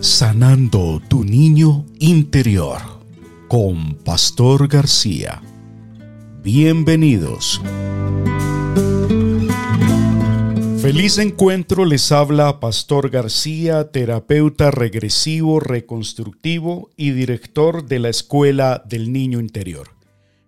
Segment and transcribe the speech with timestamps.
[0.00, 2.80] Sanando tu niño interior
[3.48, 5.42] con Pastor García.
[6.42, 7.60] Bienvenidos.
[10.80, 19.12] Feliz encuentro les habla Pastor García, terapeuta regresivo, reconstructivo y director de la Escuela del
[19.12, 19.88] Niño Interior.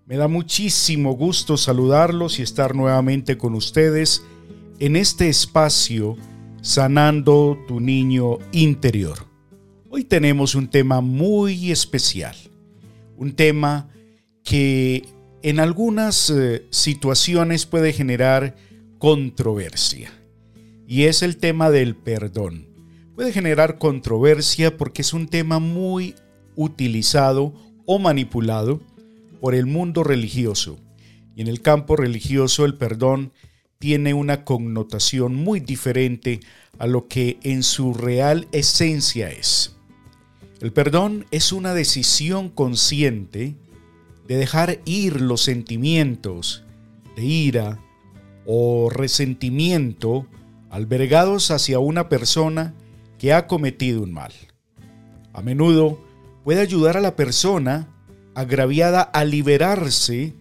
[0.05, 4.23] Me da muchísimo gusto saludarlos y estar nuevamente con ustedes
[4.79, 6.17] en este espacio
[6.61, 9.26] sanando tu niño interior.
[9.89, 12.35] Hoy tenemos un tema muy especial,
[13.17, 13.89] un tema
[14.43, 15.07] que
[15.43, 18.57] en algunas eh, situaciones puede generar
[18.99, 20.11] controversia
[20.89, 22.67] y es el tema del perdón.
[23.15, 26.17] Puede generar controversia porque es un tema muy
[26.57, 27.55] utilizado
[27.87, 28.81] o manipulado
[29.41, 30.79] por el mundo religioso.
[31.37, 33.33] Y en el campo religioso el perdón
[33.79, 36.41] tiene una connotación muy diferente
[36.79, 39.76] a lo que en su real esencia es.
[40.61, 43.57] El perdón es una decisión consciente
[44.27, 46.65] de dejar ir los sentimientos
[47.15, 47.79] de ira
[48.47, 50.27] o resentimiento
[50.71, 52.75] albergados hacia una persona
[53.19, 54.33] que ha cometido un mal.
[55.33, 56.03] A menudo
[56.43, 57.89] puede ayudar a la persona
[58.35, 60.33] agraviada a liberarse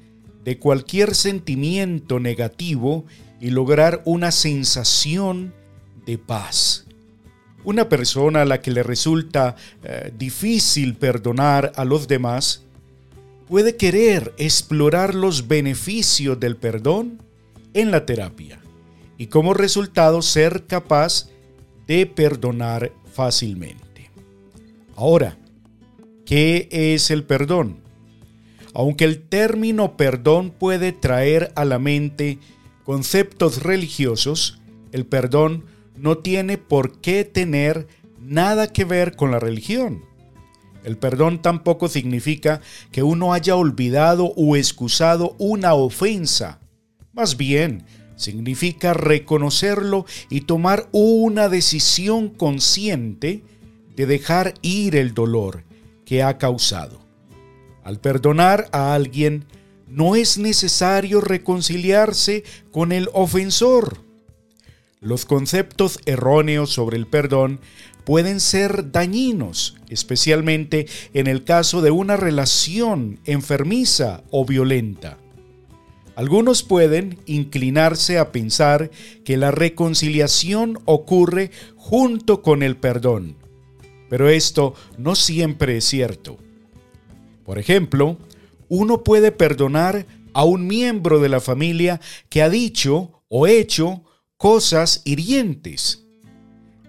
[0.45, 3.05] de cualquier sentimiento negativo
[3.41, 5.53] y lograr una sensación
[6.05, 6.84] de paz.
[7.65, 12.61] Una persona a la que le resulta eh, difícil perdonar a los demás
[13.47, 17.21] puede querer explorar los beneficios del perdón
[17.73, 18.59] en la terapia
[19.17, 21.29] y como resultado ser capaz
[21.87, 24.11] de perdonar fácilmente.
[24.95, 25.37] Ahora,
[26.25, 27.77] ¿qué es el perdón?
[28.73, 32.39] Aunque el término perdón puede traer a la mente
[32.83, 34.59] conceptos religiosos,
[34.91, 37.87] el perdón no tiene por qué tener
[38.19, 40.03] nada que ver con la religión.
[40.83, 46.59] El perdón tampoco significa que uno haya olvidado o excusado una ofensa.
[47.11, 47.85] Más bien,
[48.15, 53.43] significa reconocerlo y tomar una decisión consciente
[53.95, 55.63] de dejar ir el dolor
[56.05, 57.01] que ha causado.
[57.83, 59.45] Al perdonar a alguien,
[59.87, 64.04] no es necesario reconciliarse con el ofensor.
[65.05, 67.59] Los conceptos erróneos sobre el perdón
[68.05, 75.19] pueden ser dañinos, especialmente en el caso de una relación enfermiza o violenta.
[76.15, 78.89] Algunos pueden inclinarse a pensar
[79.23, 83.35] que la reconciliación ocurre junto con el perdón,
[84.09, 86.39] pero esto no siempre es cierto.
[87.45, 88.17] Por ejemplo,
[88.69, 94.01] uno puede perdonar a un miembro de la familia que ha dicho o hecho
[94.37, 96.05] cosas hirientes,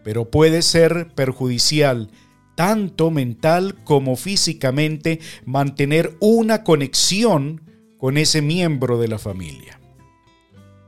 [0.03, 2.11] pero puede ser perjudicial
[2.57, 7.63] tanto mental como físicamente mantener una conexión
[7.99, 9.81] con ese miembro de la familia.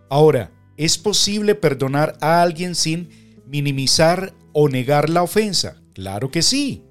[0.08, 3.10] Ahora, ¿es posible perdonar a alguien sin
[3.46, 5.82] minimizar o negar la ofensa?
[5.92, 6.84] Claro que sí.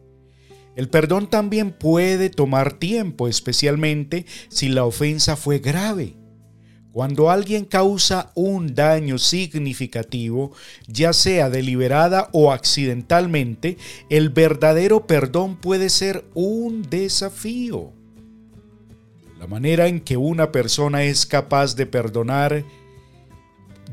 [0.76, 6.16] El perdón también puede tomar tiempo, especialmente si la ofensa fue grave.
[6.98, 10.54] Cuando alguien causa un daño significativo,
[10.88, 13.78] ya sea deliberada o accidentalmente,
[14.10, 17.92] el verdadero perdón puede ser un desafío.
[19.38, 22.64] La manera en que una persona es capaz de perdonar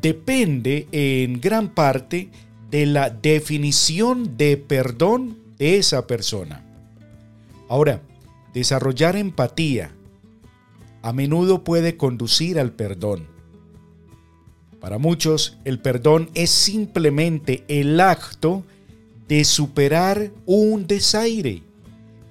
[0.00, 2.30] depende en gran parte
[2.70, 6.64] de la definición de perdón de esa persona.
[7.68, 8.00] Ahora,
[8.54, 9.92] desarrollar empatía
[11.04, 13.26] a menudo puede conducir al perdón.
[14.80, 18.64] Para muchos, el perdón es simplemente el acto
[19.28, 21.62] de superar un desaire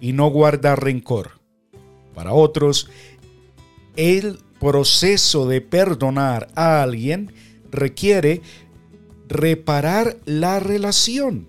[0.01, 1.33] y no guardar rencor.
[2.15, 2.89] Para otros,
[3.95, 7.31] el proceso de perdonar a alguien
[7.69, 8.41] requiere
[9.27, 11.47] reparar la relación.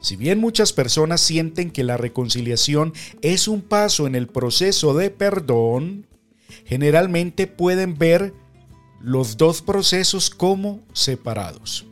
[0.00, 5.10] Si bien muchas personas sienten que la reconciliación es un paso en el proceso de
[5.10, 6.06] perdón,
[6.64, 8.34] generalmente pueden ver
[9.00, 11.86] los dos procesos como separados.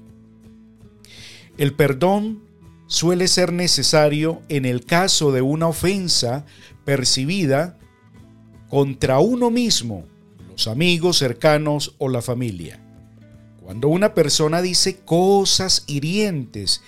[1.56, 2.42] El perdón
[2.86, 6.44] suele ser necesario en el caso de una ofensa
[6.84, 7.78] percibida
[8.68, 10.04] contra uno mismo,
[10.50, 12.80] los amigos cercanos o la familia.
[13.62, 16.82] Cuando una persona dice cosas hirientes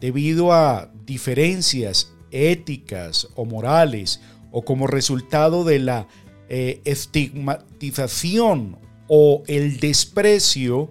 [0.00, 4.20] debido a diferencias éticas o morales
[4.50, 6.08] o como resultado de la
[6.48, 8.78] eh, estigmatización
[9.08, 10.90] o el desprecio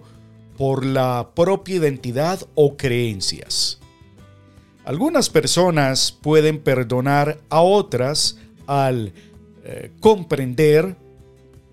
[0.56, 3.78] por la propia identidad o creencias.
[4.84, 9.12] Algunas personas pueden perdonar a otras al
[9.64, 10.96] eh, comprender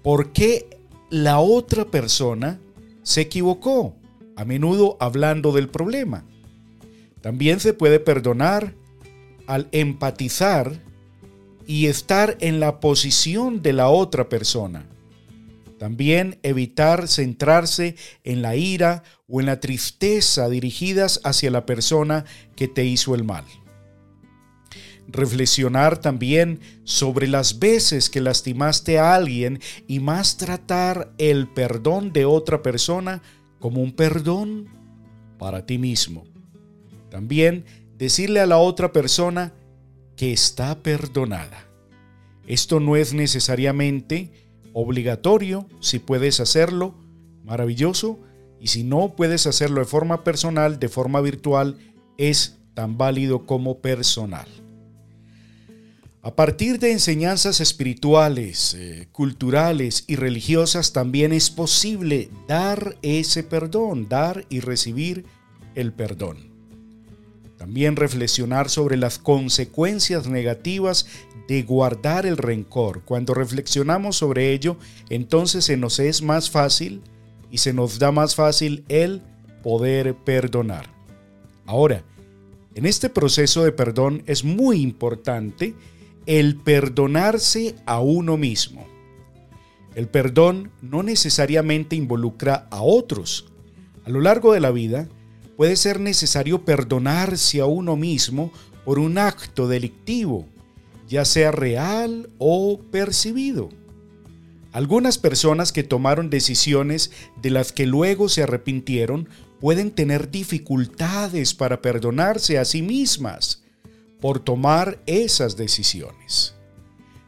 [0.01, 2.59] por qué la otra persona
[3.03, 3.95] se equivocó,
[4.35, 6.25] a menudo hablando del problema.
[7.24, 8.75] También se puede perdonar
[9.48, 10.84] al empatizar
[11.66, 14.86] y estar en la posición de la otra persona.
[15.80, 22.25] También evitar centrarse en la ira o en la tristeza dirigidas hacia la persona
[22.58, 23.46] que te hizo el mal.
[25.08, 32.26] Reflexionar también sobre las veces que lastimaste a alguien y más tratar el perdón de
[32.26, 33.22] otra persona
[33.60, 34.68] como un perdón
[35.40, 36.32] para ti mismo.
[37.13, 37.65] También
[37.95, 39.54] decirle a la otra persona
[40.15, 41.68] que está perdonada.
[42.48, 44.31] Esto no es necesariamente
[44.74, 46.95] obligatorio, si puedes hacerlo,
[47.44, 48.18] maravilloso,
[48.60, 51.77] y si no puedes hacerlo de forma personal, de forma virtual,
[52.18, 54.48] es tan válido como personal.
[56.24, 64.09] A partir de enseñanzas espirituales, eh, culturales y religiosas también es posible dar ese perdón,
[64.09, 65.25] dar y recibir
[65.75, 66.53] el perdón.
[67.63, 71.06] También reflexionar sobre las consecuencias negativas
[71.48, 73.04] de guardar el rencor.
[73.06, 74.75] Cuando reflexionamos sobre ello,
[75.10, 77.01] entonces se nos es más fácil
[77.50, 79.21] y se nos da más fácil el
[79.63, 80.89] poder perdonar.
[81.65, 82.04] Ahora,
[82.75, 85.74] en este proceso de perdón es muy importante
[86.25, 88.86] el perdonarse a uno mismo.
[89.95, 93.54] El perdón no necesariamente involucra a otros.
[94.04, 95.07] A lo largo de la vida
[95.58, 98.52] puede ser necesario perdonarse a uno mismo
[98.86, 100.48] por un acto delictivo,
[101.08, 103.70] ya sea real o percibido.
[104.72, 107.12] Algunas personas que tomaron decisiones
[107.42, 109.30] de las que luego se arrepintieron
[109.60, 113.64] pueden tener dificultades para perdonarse a sí mismas
[114.20, 116.56] por tomar esas decisiones.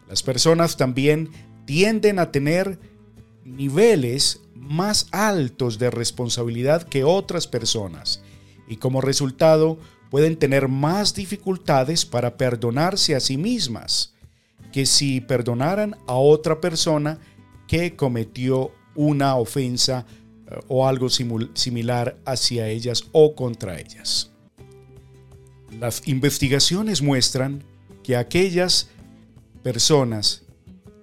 [0.09, 1.29] Las personas también
[1.65, 2.79] tienden a tener
[3.43, 8.21] niveles más altos de responsabilidad que otras personas
[8.67, 9.77] y como resultado
[10.09, 14.13] pueden tener más dificultades para perdonarse a sí mismas
[14.71, 17.19] que si perdonaran a otra persona
[17.67, 20.05] que cometió una ofensa
[20.49, 24.31] eh, o algo similar hacia ellas o contra ellas.
[25.79, 27.63] Las investigaciones muestran
[28.03, 28.89] que aquellas
[29.63, 30.43] personas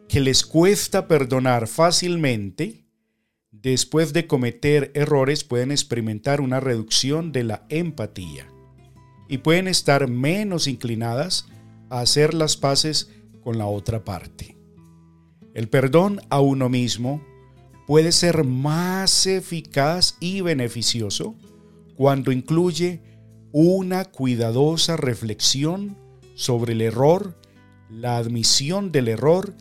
[0.08, 2.81] que les cuesta perdonar fácilmente,
[3.52, 8.49] después de cometer errores pueden experimentar una reducción de la empatía
[9.28, 11.46] y pueden estar menos inclinadas
[11.90, 13.10] a hacer las paces
[13.43, 14.56] con la otra parte.
[15.54, 17.22] El perdón a uno mismo
[17.87, 21.37] puede ser más eficaz y beneficioso
[21.94, 23.02] cuando incluye
[23.52, 25.99] una cuidadosa reflexión
[26.34, 27.37] sobre el error,
[27.90, 29.54] la admisión del error,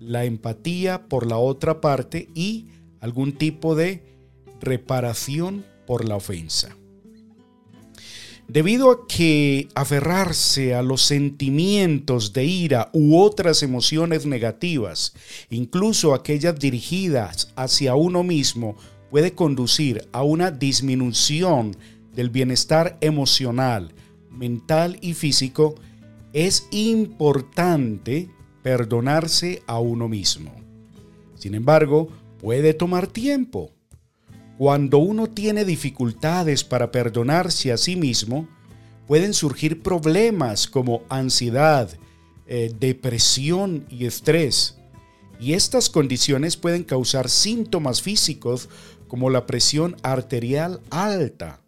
[0.00, 2.70] la empatía por la otra parte y
[3.00, 4.02] algún tipo de
[4.60, 6.76] reparación por la ofensa.
[8.46, 15.14] Debido a que aferrarse a los sentimientos de ira u otras emociones negativas,
[15.50, 18.76] incluso aquellas dirigidas hacia uno mismo,
[19.08, 21.76] puede conducir a una disminución
[22.12, 23.92] del bienestar emocional,
[24.30, 25.76] mental y físico,
[26.32, 28.30] es importante
[28.62, 30.52] perdonarse a uno mismo.
[31.36, 32.08] Sin embargo,
[32.40, 33.70] puede tomar tiempo.
[34.58, 38.48] Cuando uno tiene dificultades para perdonarse a sí mismo,
[39.06, 41.90] pueden surgir problemas como ansiedad,
[42.46, 44.76] eh, depresión y estrés.
[45.38, 48.68] Y estas condiciones pueden causar síntomas físicos
[49.08, 51.62] como la presión arterial alta,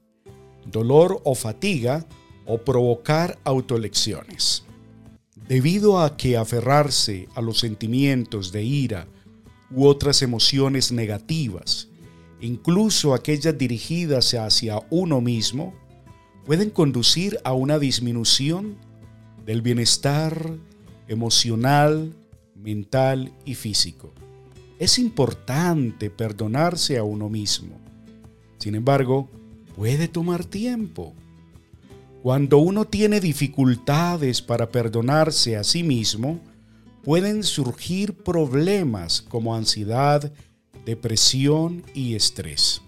[0.67, 2.07] dolor o fatiga
[2.47, 4.64] o provocar autolecciones.
[5.49, 9.09] Debido a que aferrarse a los sentimientos de ira
[9.75, 11.88] u otras emociones negativas,
[12.41, 15.75] incluso aquellas dirigidas hacia uno mismo,
[16.45, 18.76] pueden conducir a una disminución
[19.47, 20.50] del bienestar
[21.09, 22.14] emocional,
[22.55, 24.12] mental y físico.
[24.79, 27.79] Es importante perdonarse a uno mismo.
[28.59, 29.29] Sin embargo,
[29.76, 31.14] puede tomar tiempo.
[32.23, 36.41] Cuando uno tiene dificultades para perdonarse a sí mismo,
[37.04, 40.32] pueden surgir problemas como ansiedad,
[40.85, 42.82] depresión y estrés.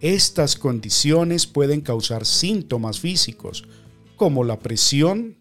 [0.00, 3.64] Estas condiciones pueden causar síntomas físicos
[4.16, 5.38] como la presión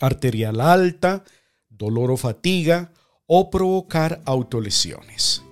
[0.00, 1.24] arterial alta,
[1.70, 2.92] dolor o fatiga
[3.26, 5.42] o provocar autolesiones.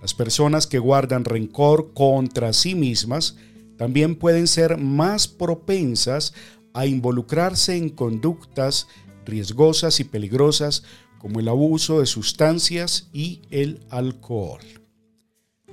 [0.00, 3.36] Las personas que guardan rencor contra sí mismas
[3.76, 6.34] también pueden ser más propensas
[6.74, 8.86] a involucrarse en conductas
[9.28, 10.82] riesgosas y peligrosas
[11.18, 14.60] como el abuso de sustancias y el alcohol.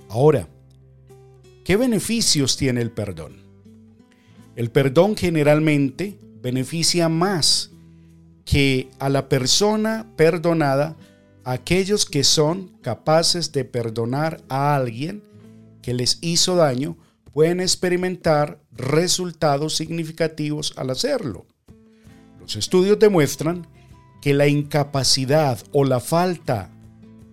[0.09, 0.47] Ahora,
[1.63, 3.37] ¿qué beneficios tiene el perdón?
[4.55, 7.71] El perdón generalmente beneficia más
[8.45, 10.95] que a la persona perdonada
[11.43, 15.23] aquellos que son capaces de perdonar a alguien
[15.81, 16.97] que les hizo daño
[17.33, 21.45] pueden experimentar resultados significativos al hacerlo.
[22.45, 23.65] Los estudios demuestran
[24.21, 26.69] que la incapacidad o la falta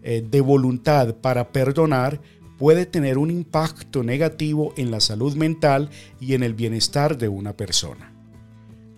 [0.02, 2.18] eh, de voluntad para perdonar
[2.56, 7.54] puede tener un impacto negativo en la salud mental y en el bienestar de una
[7.58, 8.10] persona,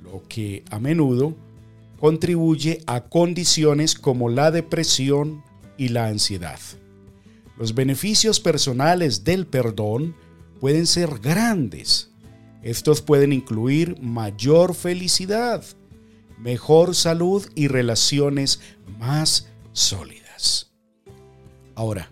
[0.04, 1.34] lo que a menudo
[1.98, 5.42] contribuye a condiciones como la depresión
[5.76, 6.60] y la ansiedad.
[7.58, 10.14] Los beneficios personales del perdón
[10.60, 12.12] pueden ser grandes.
[12.62, 15.64] Estos pueden incluir mayor felicidad,
[16.38, 18.60] mejor salud y relaciones
[18.98, 20.72] más sólidas.
[21.74, 22.10] Ahora,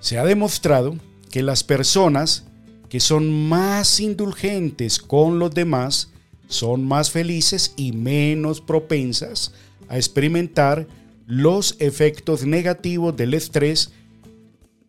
[0.00, 0.96] se ha demostrado
[1.30, 2.44] que las personas
[2.88, 6.10] que son más indulgentes con los demás
[6.46, 9.52] son más felices y menos propensas
[9.88, 10.86] a experimentar
[11.26, 13.92] los efectos negativos del estrés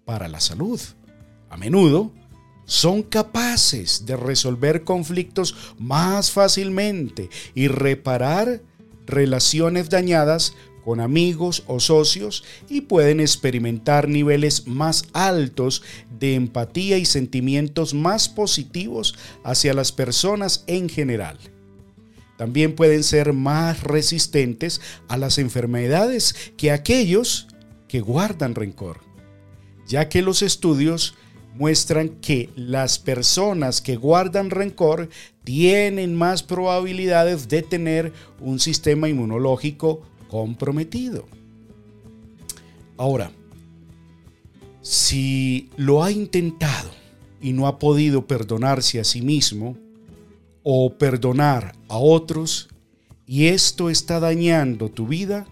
[0.03, 0.79] para la salud.
[1.50, 2.12] A menudo,
[2.65, 8.62] son capaces de resolver conflictos más fácilmente y reparar
[9.05, 10.53] relaciones dañadas
[10.84, 15.81] con amigos o socios y pueden experimentar niveles más altos
[16.19, 21.39] de empatía y sentimientos más positivos hacia las personas en general.
[22.38, 27.48] También pueden ser más resistentes a las enfermedades que aquellos
[27.88, 29.00] que guardan rencor,
[29.88, 31.15] ya que los estudios
[31.57, 35.09] muestran que las personas que guardan rencor
[35.43, 41.25] tienen más probabilidades de tener un sistema inmunológico comprometido.
[42.97, 43.31] Ahora,
[44.81, 46.89] si lo ha intentado
[47.41, 49.77] y no ha podido perdonarse a sí mismo
[50.63, 52.69] o perdonar a otros
[53.25, 55.47] y esto está dañando tu vida,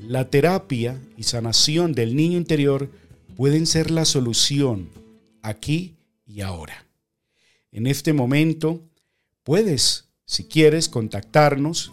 [0.00, 2.90] la terapia y sanación del niño interior
[3.36, 4.99] pueden ser la solución
[5.42, 6.86] aquí y ahora.
[7.72, 8.82] En este momento
[9.44, 11.92] puedes, si quieres, contactarnos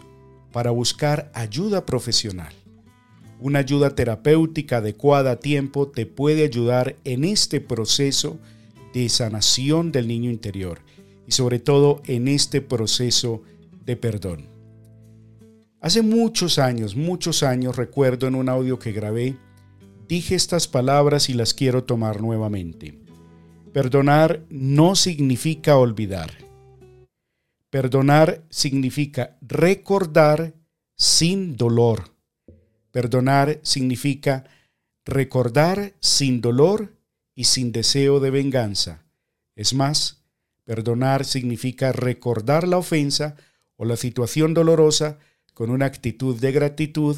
[0.52, 2.52] para buscar ayuda profesional.
[3.40, 8.38] Una ayuda terapéutica adecuada a tiempo te puede ayudar en este proceso
[8.92, 10.80] de sanación del niño interior
[11.26, 13.42] y sobre todo en este proceso
[13.84, 14.46] de perdón.
[15.80, 19.36] Hace muchos años, muchos años, recuerdo en un audio que grabé,
[20.08, 22.98] dije estas palabras y las quiero tomar nuevamente.
[23.78, 26.32] Perdonar no significa olvidar.
[27.70, 30.52] Perdonar significa recordar
[30.96, 32.10] sin dolor.
[32.90, 34.42] Perdonar significa
[35.04, 36.96] recordar sin dolor
[37.36, 39.04] y sin deseo de venganza.
[39.54, 40.24] Es más,
[40.64, 43.36] perdonar significa recordar la ofensa
[43.76, 45.20] o la situación dolorosa
[45.54, 47.16] con una actitud de gratitud,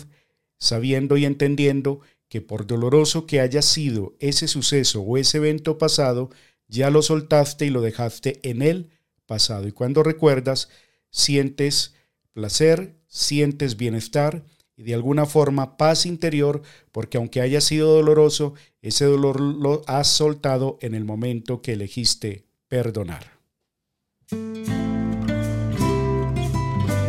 [0.59, 6.31] sabiendo y entendiendo que por doloroso que haya sido ese suceso o ese evento pasado,
[6.71, 8.91] ya lo soltaste y lo dejaste en el
[9.27, 9.69] pasado.
[9.69, 10.69] Y cuando recuerdas,
[11.11, 11.95] sientes
[12.33, 14.45] placer, sientes bienestar
[14.77, 16.63] y de alguna forma paz interior,
[16.93, 22.47] porque aunque haya sido doloroso, ese dolor lo has soltado en el momento que elegiste
[22.69, 23.39] perdonar.